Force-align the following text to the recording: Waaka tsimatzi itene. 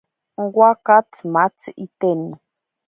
Waaka 0.57 0.95
tsimatzi 1.11 1.69
itene. 1.85 2.31